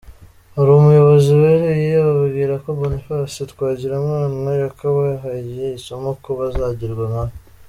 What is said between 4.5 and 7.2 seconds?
yakabahaye isomo ko bazagirwa